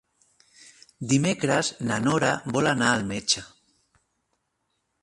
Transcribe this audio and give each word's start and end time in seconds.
Dimecres 1.11 1.69
na 1.91 1.99
Nora 2.07 2.33
vol 2.57 2.71
anar 2.73 2.91
al 2.95 3.07
metge. 3.13 3.47